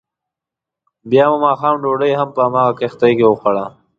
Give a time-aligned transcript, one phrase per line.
[1.09, 3.65] بیا مو دماښام ډوډۍ هم په همغه کښتۍ کې وخوړه.